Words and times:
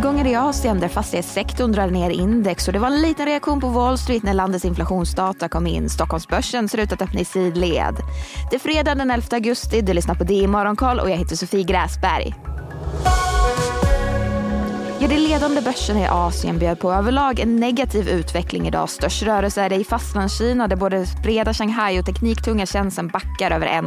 nedgångar 0.00 0.26
i 0.26 0.34
Asien 0.34 0.80
där 0.80 0.88
fastighetssektorn 0.88 1.72
drar 1.72 1.90
ner 1.90 2.10
index 2.10 2.66
och 2.66 2.72
det 2.72 2.78
var 2.78 2.88
en 2.88 3.02
liten 3.02 3.26
reaktion 3.26 3.60
på 3.60 3.68
Wall 3.68 3.98
Street 3.98 4.22
när 4.22 4.34
landets 4.34 4.64
inflationsdata 4.64 5.48
kom 5.48 5.66
in. 5.66 5.88
Stockholmsbörsen 5.88 6.68
ser 6.68 6.78
ut 6.78 6.92
att 6.92 7.02
öppna 7.02 7.20
i 7.20 7.24
sidled. 7.24 7.96
Det 8.50 8.56
är 8.56 8.60
fredag 8.60 8.94
den 8.94 9.10
11 9.10 9.26
augusti, 9.30 9.80
du 9.80 9.92
lyssnar 9.92 10.14
på 10.14 10.24
DI 10.24 10.46
Morgonkoll 10.46 11.00
och 11.00 11.10
jag 11.10 11.16
heter 11.16 11.36
Sofie 11.36 11.62
Gräsberg. 11.62 12.34
De 15.10 15.16
ledande 15.16 15.60
börserna 15.60 16.00
i 16.00 16.06
Asien 16.06 16.58
bjöd 16.58 16.80
på 16.80 16.92
överlag 16.92 17.40
en 17.40 17.56
negativ 17.56 18.08
utveckling 18.08 18.68
idag. 18.68 18.88
Störst 18.90 19.22
rörelse 19.22 19.62
är 19.62 19.70
det 19.70 19.76
i 19.76 19.84
Fastlandskina 19.84 20.68
där 20.68 20.76
både 20.76 21.06
breda 21.22 21.54
Shanghai 21.54 22.00
och 22.00 22.06
tekniktunga 22.06 22.66
tjänsten 22.66 23.08
backar 23.08 23.50
över 23.50 23.66
1 23.66 23.84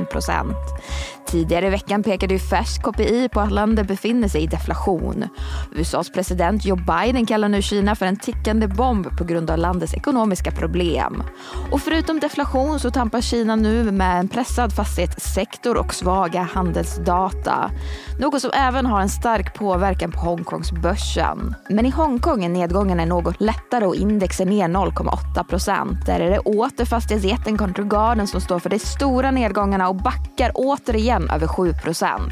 Tidigare 1.27 1.67
i 1.67 1.69
veckan 1.69 2.03
pekade 2.03 2.33
ju 2.33 2.39
färsk 2.39 2.83
KPI 2.83 3.29
på 3.29 3.39
att 3.39 3.51
landet 3.51 3.87
befinner 3.87 4.27
sig 4.27 4.43
i 4.43 4.47
deflation. 4.47 5.27
USAs 5.75 6.11
president 6.11 6.65
Joe 6.65 6.75
Biden 6.75 7.25
kallar 7.25 7.49
nu 7.49 7.61
Kina 7.61 7.95
för 7.95 8.05
en 8.05 8.17
tickande 8.17 8.67
bomb 8.67 9.17
på 9.17 9.23
grund 9.23 9.51
av 9.51 9.57
landets 9.57 9.93
ekonomiska 9.93 10.51
problem. 10.51 11.23
Och 11.71 11.81
förutom 11.81 12.19
deflation 12.19 12.79
så 12.79 12.91
tampar 12.91 13.21
Kina 13.21 13.55
nu 13.55 13.91
med 13.91 14.19
en 14.19 14.27
pressad 14.27 14.73
fastighetssektor 14.75 15.77
och 15.77 15.93
svaga 15.93 16.41
handelsdata. 16.41 17.71
Något 18.19 18.41
som 18.41 18.51
även 18.53 18.85
har 18.85 19.01
en 19.01 19.09
stark 19.09 19.53
påverkan 19.53 20.11
på 20.11 20.19
Hongkongs 20.19 20.71
börs 20.71 21.12
börsen. 21.13 21.55
Men 21.69 21.85
i 21.85 21.89
Hongkong 21.89 22.45
är 22.45 22.49
nedgången 22.49 22.99
är 22.99 23.05
något 23.05 23.41
lättare 23.41 23.85
och 23.85 23.95
index 23.95 24.39
är 24.39 24.45
ner 24.45 24.67
0,8 24.67 25.43
procent. 25.43 26.05
Där 26.05 26.19
är 26.19 26.29
det 26.29 26.39
åter 26.39 26.85
fastighetsjätten 26.85 27.57
Country 27.57 27.83
Garden 27.83 28.27
som 28.27 28.41
står 28.41 28.59
för 28.59 28.69
de 28.69 28.79
stora 28.79 29.31
nedgångarna 29.31 29.89
och 29.89 29.95
backar 29.95 30.51
återigen 30.55 31.29
över 31.29 31.47
7% 31.47 32.31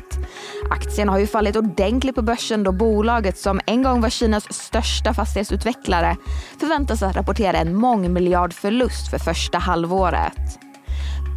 Aktien 0.72 1.10
har 1.10 1.20
ju 1.20 1.28
fallit 1.28 1.56
ordentligt 1.56 2.16
på 2.16 2.22
börsen 2.22 2.64
då 2.64 2.72
bolaget 2.72 3.38
som 3.38 3.62
en 3.66 3.84
gång 3.84 4.02
var 4.02 4.10
Kinas 4.10 4.54
största 4.54 5.14
fastighetsutvecklare 5.14 6.18
förväntas 6.60 7.04
att 7.04 7.16
rapportera 7.16 7.58
en 7.58 7.76
mångmiljardförlust 7.76 9.10
för 9.10 9.18
första 9.18 9.58
halvåret. 9.58 10.60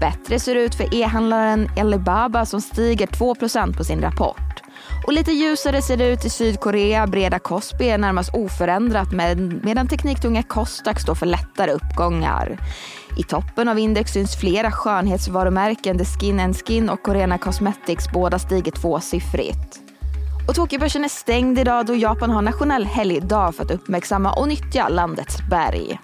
Bättre 0.01 0.39
ser 0.41 0.55
det 0.55 0.61
ut 0.61 0.75
för 0.75 0.95
e-handlaren 0.95 1.69
Alibaba 1.77 2.47
som 2.47 2.61
stiger 2.61 3.07
2% 3.07 3.77
på 3.77 3.85
sin 3.85 4.01
rapport. 4.01 4.54
Och 5.07 5.13
lite 5.13 5.33
ljusare 5.33 5.83
ser 5.83 5.97
det 5.97 6.09
ut 6.09 6.25
i 6.25 6.31
Sydkorea. 6.31 7.07
Breda 7.07 7.39
Kospi 7.39 7.89
är 7.91 7.99
närmast 7.99 8.35
oförändrat 8.35 9.09
medan 9.63 9.89
tekniktunga 9.89 10.43
Kostak 10.43 11.01
står 11.01 11.15
för 11.15 11.27
lättare 11.27 11.73
uppgångar. 11.73 12.59
I 13.19 13.23
toppen 13.23 13.69
av 13.69 13.79
index 13.79 14.13
syns 14.13 14.37
flera 14.37 14.71
skönhetsvarumärken 14.71 15.97
där 15.97 16.05
Skin 16.05 16.55
Skin 16.55 16.91
och 16.91 17.03
Corena 17.03 17.39
Cosmetics 17.39 18.13
båda 18.13 18.39
stiger 18.39 18.73
tvåsiffrigt. 18.73 19.81
Och 20.49 20.55
Tokyobörsen 20.55 21.05
är 21.05 21.09
stängd 21.09 21.59
idag 21.59 21.87
då 21.87 21.95
Japan 21.95 22.31
har 22.31 22.43
nationell 22.43 22.85
helgdag 22.85 23.55
för 23.55 23.65
att 23.65 23.71
uppmärksamma 23.71 24.33
och 24.33 24.49
nyttja 24.49 24.89
landets 24.89 25.39
berg. 25.51 25.99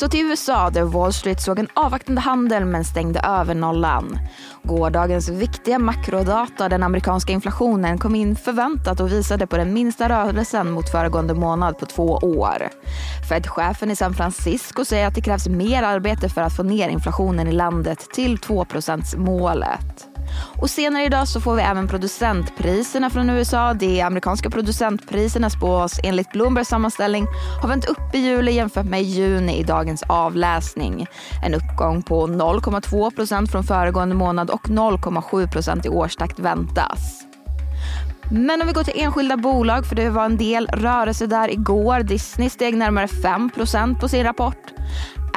Så 0.00 0.08
till 0.08 0.26
USA 0.26 0.70
där 0.70 0.82
Wall 0.82 1.12
Street 1.12 1.40
såg 1.40 1.58
en 1.58 1.68
avvaktande 1.74 2.20
handel 2.20 2.64
men 2.64 2.84
stängde 2.84 3.20
över 3.20 3.54
nollan. 3.54 4.18
Gårdagens 4.62 5.28
viktiga 5.28 5.78
makrodata, 5.78 6.68
den 6.68 6.82
amerikanska 6.82 7.32
inflationen, 7.32 7.98
kom 7.98 8.14
in 8.14 8.36
förväntat 8.36 9.00
och 9.00 9.12
visade 9.12 9.46
på 9.46 9.56
den 9.56 9.72
minsta 9.72 10.08
rörelsen 10.08 10.70
mot 10.70 10.90
föregående 10.90 11.34
månad 11.34 11.78
på 11.78 11.86
två 11.86 12.04
år. 12.22 12.68
Fed-chefen 13.28 13.90
i 13.90 13.96
San 13.96 14.14
Francisco 14.14 14.84
säger 14.84 15.06
att 15.06 15.14
det 15.14 15.22
krävs 15.22 15.48
mer 15.48 15.82
arbete 15.82 16.28
för 16.28 16.40
att 16.40 16.56
få 16.56 16.62
ner 16.62 16.88
inflationen 16.88 17.48
i 17.48 17.52
landet 17.52 18.06
till 18.12 18.36
2% 18.36 19.16
målet. 19.16 20.15
Och 20.58 20.70
senare 20.70 21.04
idag 21.04 21.28
så 21.28 21.40
får 21.40 21.54
vi 21.54 21.62
även 21.62 21.88
producentpriserna 21.88 23.10
från 23.10 23.30
USA. 23.30 23.74
De 23.74 24.00
amerikanska 24.02 24.50
producentpriserna 24.50 25.50
spås 25.50 26.00
enligt 26.02 26.32
Bloombergs 26.32 26.68
sammanställning 26.68 27.26
ha 27.62 27.68
vänt 27.68 27.84
upp 27.84 28.14
i 28.14 28.18
juli 28.18 28.52
jämfört 28.52 28.86
med 28.86 29.02
juni 29.02 29.58
i 29.58 29.62
dagens 29.62 30.02
avläsning. 30.02 31.06
En 31.44 31.54
uppgång 31.54 32.02
på 32.02 32.26
0,2 32.26 33.16
procent 33.16 33.50
från 33.50 33.64
föregående 33.64 34.14
månad 34.14 34.50
och 34.50 34.68
0,7 34.68 35.52
procent 35.52 35.86
i 35.86 35.88
årstakt 35.88 36.38
väntas. 36.38 37.26
Men 38.30 38.60
om 38.60 38.66
vi 38.66 38.72
går 38.72 38.84
till 38.84 39.02
enskilda 39.02 39.36
bolag, 39.36 39.86
för 39.86 39.96
det 39.96 40.10
var 40.10 40.24
en 40.24 40.36
del 40.36 40.66
rörelse 40.66 41.26
där 41.26 41.50
igår. 41.50 42.00
Disney 42.00 42.50
steg 42.50 42.76
närmare 42.76 43.06
5% 43.06 44.00
på 44.00 44.08
sin 44.08 44.24
rapport. 44.24 44.72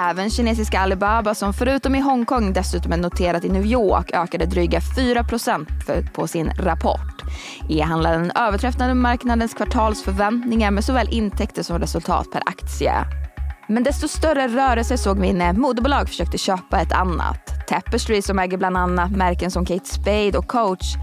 Även 0.01 0.29
kinesiska 0.29 0.79
Alibaba 0.79 1.35
som 1.35 1.53
förutom 1.53 1.95
i 1.95 1.99
Hongkong 1.99 2.53
dessutom 2.53 2.91
är 2.91 2.97
noterat 2.97 3.45
i 3.45 3.49
New 3.49 3.65
York 3.65 4.11
ökade 4.13 4.45
dryga 4.45 4.79
4% 4.79 6.11
på 6.13 6.27
sin 6.27 6.49
rapport. 6.49 7.23
E-handlaren 7.69 8.31
överträffade 8.35 8.93
marknadens 8.93 9.53
kvartalsförväntningar 9.53 10.71
med 10.71 10.83
såväl 10.83 11.07
intäkter 11.11 11.63
som 11.63 11.79
resultat 11.79 12.31
per 12.31 12.41
aktie. 12.45 12.93
Men 13.67 13.83
desto 13.83 14.07
större 14.07 14.47
rörelse 14.47 14.97
såg 14.97 15.19
vi 15.19 15.33
när 15.33 15.53
moderbolag 15.53 16.07
försökte 16.07 16.37
köpa 16.37 16.81
ett 16.81 16.93
annat. 16.93 17.58
Tapestry 17.69 18.21
som 18.21 18.39
äger 18.39 18.57
bland 18.57 18.77
annat 18.77 19.11
märken 19.11 19.51
som 19.51 19.65
Kate 19.65 19.89
Spade 19.89 20.37
och 20.37 20.47
Coach 20.47 20.95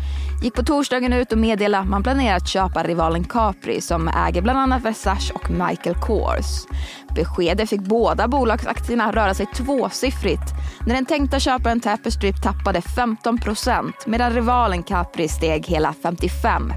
gick 0.42 0.54
på 0.54 0.62
torsdagen 0.62 1.12
ut 1.12 1.32
och 1.32 1.38
meddelade 1.38 1.82
att 1.82 1.88
man 1.88 2.02
planerar 2.02 2.36
att 2.36 2.48
köpa 2.48 2.82
rivalen 2.82 3.24
Capri 3.24 3.80
som 3.80 4.08
äger 4.08 4.42
bland 4.42 4.58
annat 4.58 4.82
Versace 4.82 5.32
och 5.34 5.50
Michael 5.50 5.96
Kors. 5.96 6.66
Beskedet 7.14 7.70
fick 7.70 7.80
båda 7.80 8.28
bolagsaktierna 8.28 9.12
röra 9.12 9.34
sig 9.34 9.46
tvåsiffrigt 9.46 10.52
när 10.86 10.94
den 10.94 11.06
tänkta 11.06 11.40
köparen 11.40 11.80
Tapestry 11.80 12.32
tappade 12.32 12.80
15% 12.80 13.92
medan 14.06 14.32
rivalen 14.32 14.82
Capri 14.82 15.28
steg 15.28 15.66
hela 15.66 15.94
55 16.02 16.72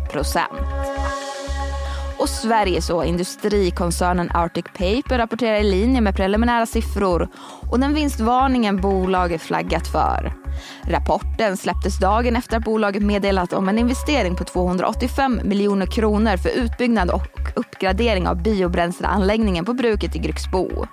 och 2.19 2.29
Sveriges 2.29 2.89
och 2.89 3.05
industrikoncernen 3.05 4.31
Arctic 4.33 4.65
Paper 4.65 5.17
rapporterar 5.17 5.55
i 5.55 5.63
linje 5.63 6.01
med 6.01 6.15
preliminära 6.15 6.65
siffror 6.65 7.29
och 7.69 7.79
den 7.79 7.93
vinstvarningen 7.93 8.81
bolaget 8.81 9.41
flaggat 9.41 9.87
för. 9.87 10.33
Rapporten 10.83 11.57
släpptes 11.57 11.99
dagen 11.99 12.35
efter 12.35 12.57
att 12.57 12.63
bolaget 12.63 13.03
meddelat 13.03 13.53
om 13.53 13.69
en 13.69 13.79
investering 13.79 14.35
på 14.35 14.43
285 14.43 15.41
miljoner 15.43 15.85
kronor 15.85 16.37
för 16.37 16.49
utbyggnad 16.49 17.09
och 17.09 17.39
uppgradering 17.55 18.27
av 18.27 18.43
biobränsleanläggningen 18.43 19.65
på 19.65 19.73
bruket 19.73 20.15
i 20.15 20.19
Grycksbo. 20.19 20.87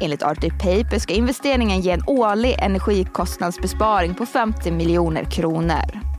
Enligt 0.00 0.22
Arctic 0.22 0.52
Paper 0.52 0.98
ska 0.98 1.14
investeringen 1.14 1.80
ge 1.80 1.90
en 1.90 2.04
årlig 2.06 2.56
energikostnadsbesparing 2.58 4.14
på 4.14 4.26
50 4.26 4.70
miljoner 4.70 5.24
kronor. 5.24 6.17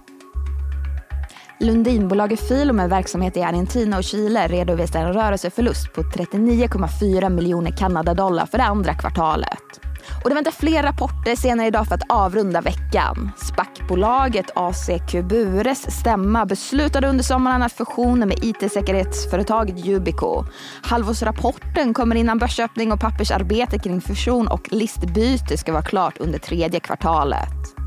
Lundinbolaget 1.62 2.48
Filo 2.48 2.74
med 2.74 2.90
verksamhet 2.90 3.38
i 3.38 3.42
Argentina 3.42 3.98
och 3.98 4.04
Chile 4.04 4.48
redovisar 4.48 5.00
en 5.00 5.14
rörelseförlust 5.14 5.94
på 5.94 6.02
39,4 6.02 7.30
miljoner 7.30 7.72
Kanadadollar 7.72 8.46
för 8.46 8.58
det 8.58 8.64
andra 8.64 8.94
kvartalet. 8.94 9.80
Och 10.24 10.30
det 10.30 10.36
väntar 10.36 10.52
fler 10.52 10.84
rapporter 10.84 11.36
senare 11.36 11.68
idag 11.68 11.88
för 11.88 11.96
att 11.96 12.12
avrunda 12.12 12.62
veckan. 12.62 13.32
SPAC-bolaget 13.38 14.52
ACQ 14.56 15.14
Bures 15.24 16.00
stämma 16.00 16.46
beslutade 16.46 17.08
under 17.08 17.24
sommaren 17.24 17.62
att 17.62 17.74
fusionen 17.74 18.28
med 18.28 18.44
it-säkerhetsföretaget 18.44 19.86
Yubico. 19.86 20.46
Halvårsrapporten 20.82 21.94
kommer 21.94 22.16
innan 22.16 22.38
börsöppning 22.38 22.92
och 22.92 23.00
pappersarbete 23.00 23.80
kring 23.80 24.02
fusion 24.02 24.48
och 24.48 24.72
listbyte 24.72 25.58
ska 25.58 25.72
vara 25.72 25.84
klart 25.84 26.18
under 26.18 26.40
tredje 26.40 26.80
kvartalet. 26.80 27.79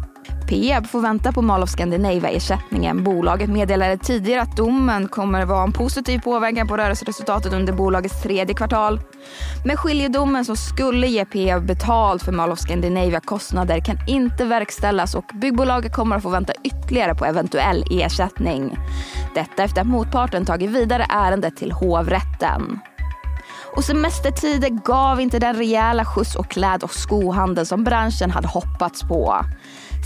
Peab 0.53 0.87
får 0.87 1.01
vänta 1.01 1.33
på 1.33 1.43
Mall 1.43 1.63
of 1.63 1.71
Scandinavia-ersättningen. 1.71 3.05
Bolaget 3.05 3.51
meddelade 3.51 3.97
tidigare 3.97 4.43
att 4.43 4.57
domen 4.57 5.09
kommer 5.09 5.45
vara 5.45 5.63
en 5.63 5.73
positiv 5.73 6.19
påverkan 6.19 6.69
på 6.69 6.77
rörelseresultatet 6.77 7.53
under 7.53 7.73
bolagets 7.73 8.23
tredje 8.23 8.55
kvartal. 8.55 9.01
Men 9.65 9.77
skiljedomen 9.77 10.45
som 10.45 10.57
skulle 10.57 11.07
ge 11.07 11.25
Peab 11.25 11.67
betalt 11.67 12.23
för 12.23 12.33
Mall 12.33 12.53
of 12.53 12.59
Scandinavia-kostnader 12.59 13.81
kan 13.81 13.99
inte 14.07 14.45
verkställas 14.45 15.15
och 15.15 15.31
byggbolaget 15.35 15.95
kommer 15.95 16.17
att 16.17 16.23
få 16.23 16.29
vänta 16.29 16.53
ytterligare 16.65 17.15
på 17.15 17.25
eventuell 17.25 17.85
ersättning. 17.91 18.79
Detta 19.35 19.63
efter 19.63 19.81
att 19.81 19.87
motparten 19.87 20.45
tagit 20.45 20.71
vidare 20.71 21.07
ärendet 21.11 21.57
till 21.57 21.73
hovrätten. 21.73 22.81
Och 23.77 23.85
semestertider 23.85 24.69
gav 24.69 25.21
inte 25.21 25.39
den 25.39 25.57
rejäla 25.57 26.05
skjuts 26.05 26.37
och 26.37 26.51
kläd 26.51 26.83
och 26.83 26.95
skohandel 26.95 27.67
som 27.67 27.85
branschen 27.85 28.31
hade 28.31 28.49
hoppats 28.49 29.03
på. 29.03 29.45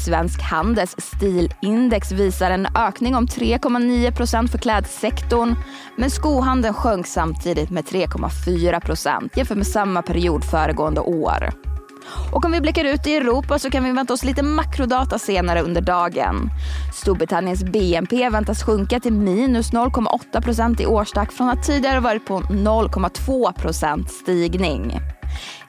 Svensk 0.05 0.43
Handels 0.43 0.95
stilindex 0.99 2.13
visar 2.13 2.51
en 2.51 2.67
ökning 2.67 3.15
om 3.15 3.27
3,9 3.27 4.17
procent 4.17 4.51
för 4.51 4.59
klädsektorn 4.59 5.55
men 5.97 6.11
skohandeln 6.11 6.75
sjönk 6.75 7.07
samtidigt 7.07 7.71
med 7.71 7.85
3,4 7.85 8.81
procent 8.81 9.37
jämfört 9.37 9.57
med 9.57 9.67
samma 9.67 10.03
period 10.03 10.45
föregående 10.45 11.01
år. 11.01 11.66
Och 12.33 12.45
om 12.45 12.53
vi 12.53 12.61
blickar 12.61 12.85
ut 12.85 13.07
i 13.07 13.17
Europa 13.17 13.59
så 13.59 13.71
kan 13.71 13.85
vi 13.85 13.93
vänta 13.93 14.13
oss 14.13 14.25
lite 14.25 14.43
makrodata 14.43 15.19
senare 15.19 15.63
under 15.63 15.81
dagen. 15.81 16.51
Storbritanniens 16.95 17.65
BNP 17.65 18.29
väntas 18.29 18.63
sjunka 18.63 19.01
till 19.01 19.13
minus 19.13 19.73
0,8% 19.73 20.83
i 20.83 20.87
årstakt 20.87 21.33
från 21.33 21.49
att 21.49 21.63
tidigare 21.63 22.01
varit 22.01 22.27
på 22.27 22.41
0,2% 22.41 24.07
stigning. 24.07 25.01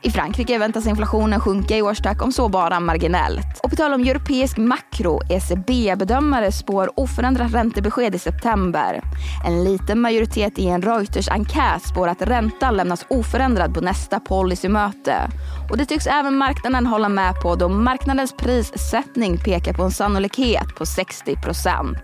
I 0.01 0.11
Frankrike 0.11 0.57
väntas 0.57 0.87
inflationen 0.87 1.39
sjunka 1.39 1.77
i 1.77 1.81
årstakt 1.81 2.21
om 2.21 2.31
så 2.31 2.49
bara 2.49 2.79
marginellt. 2.79 3.59
Och 3.63 3.69
på 3.69 3.75
tal 3.75 3.93
om 3.93 4.01
europeisk 4.01 4.57
makro, 4.57 5.21
ECB-bedömare 5.29 6.51
spår 6.51 6.91
oförändrat 6.95 7.53
räntebesked 7.53 8.15
i 8.15 8.19
september. 8.19 9.01
En 9.45 9.63
liten 9.63 10.01
majoritet 10.01 10.59
i 10.59 10.67
en 10.67 10.81
Reuters-enkät 10.81 11.87
spår 11.87 12.07
att 12.07 12.21
räntan 12.21 12.77
lämnas 12.77 13.05
oförändrad 13.09 13.73
på 13.73 13.81
nästa 13.81 14.19
policymöte. 14.19 15.29
Och 15.69 15.77
det 15.77 15.85
tycks 15.85 16.07
även 16.07 16.37
marknaden 16.37 16.85
hålla 16.85 17.09
med 17.09 17.41
på 17.41 17.55
då 17.55 17.69
marknadens 17.69 18.33
prissättning 18.37 19.37
pekar 19.37 19.73
på 19.73 19.83
en 19.83 19.91
sannolikhet 19.91 20.75
på 20.77 20.85
60 20.85 21.35
procent. 21.35 21.97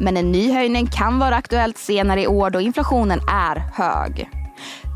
Men 0.00 0.16
en 0.16 0.32
ny 0.32 0.52
höjning 0.52 0.86
kan 0.86 1.18
vara 1.18 1.36
aktuellt 1.36 1.78
senare 1.78 2.22
i 2.22 2.26
år 2.26 2.50
då 2.50 2.60
inflationen 2.60 3.20
är 3.28 3.62
hög. 3.74 4.41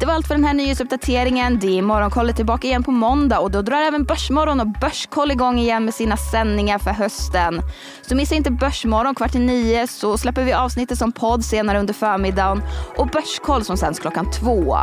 Det 0.00 0.06
var 0.06 0.14
allt 0.14 0.26
för 0.26 0.34
den 0.34 0.44
här 0.44 0.54
nyhetsuppdateringen. 0.54 1.58
Det 1.58 1.78
är 1.78 1.82
Morgonkollet 1.82 2.36
tillbaka 2.36 2.66
igen 2.66 2.82
på 2.82 2.90
måndag 2.90 3.38
och 3.38 3.50
då 3.50 3.62
drar 3.62 3.76
även 3.76 4.04
Börsmorgon 4.04 4.60
och 4.60 4.66
Börskoll 4.80 5.30
igång 5.30 5.58
igen 5.58 5.84
med 5.84 5.94
sina 5.94 6.16
sändningar 6.16 6.78
för 6.78 6.90
hösten. 6.90 7.62
Så 8.02 8.14
missa 8.14 8.34
inte 8.34 8.50
Börsmorgon 8.50 9.14
kvart 9.14 9.34
i 9.34 9.38
nio 9.38 9.86
så 9.86 10.18
släpper 10.18 10.44
vi 10.44 10.52
avsnittet 10.52 10.98
som 10.98 11.12
podd 11.12 11.44
senare 11.44 11.78
under 11.78 11.94
förmiddagen 11.94 12.62
och 12.96 13.06
Börskoll 13.06 13.64
som 13.64 13.76
sänds 13.76 14.00
klockan 14.00 14.30
två. 14.30 14.76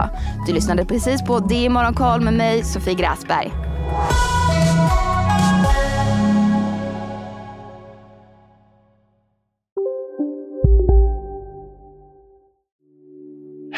Du 0.47 0.53
lyssnade 0.53 0.85
precis 0.85 1.23
på 1.23 1.39
Det 1.39 1.65
är 1.65 1.69
Morgonkoll 1.69 2.21
med 2.21 2.33
mig, 2.33 2.63
Sofie 2.63 2.93
Gräsberg. 2.93 3.51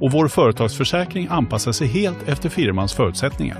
och 0.00 0.12
vår 0.12 0.28
företagsförsäkring 0.28 1.26
anpassar 1.30 1.72
sig 1.72 1.86
helt 1.86 2.28
efter 2.28 2.48
firmans 2.48 2.92
förutsättningar. 2.94 3.58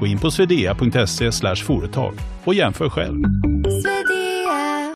Gå 0.00 0.06
in 0.06 0.18
på 0.18 0.30
swedea.se 0.30 1.32
företag 1.56 2.14
och 2.44 2.54
jämför 2.54 2.88
själv. 2.88 3.51